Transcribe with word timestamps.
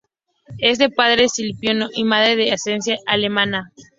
Es 0.57 0.79
de 0.79 0.89
padre 0.89 1.27
filipino 1.29 1.87
y 1.93 2.05
madre 2.05 2.35
de 2.35 2.51
ascendencia 2.51 2.97
alemana. 3.05 3.71